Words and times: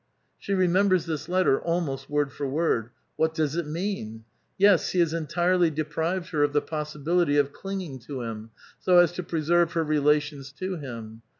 "She 0.39 0.55
remembers 0.55 1.05
this 1.05 1.29
letter 1.29 1.61
almost 1.61 2.09
word 2.09 2.31
for 2.31 2.47
word. 2.47 2.89
What 3.17 3.35
does 3.35 3.55
it 3.55 3.67
mean? 3.67 4.23
Yes, 4.57 4.93
he 4.93 4.99
has 4.99 5.13
entirely 5.13 5.69
deprived 5.69 6.29
her 6.29 6.41
of 6.41 6.53
the 6.53 6.61
ix>s 6.63 6.95
sibility 6.95 7.39
of 7.39 7.53
clinging 7.53 7.99
to 8.07 8.21
him, 8.23 8.49
so 8.79 8.97
as 8.97 9.11
to 9.11 9.21
preserve 9.21 9.73
her 9.73 9.83
relations 9.83 10.51
to 10.53 10.77
him. 10.77 11.21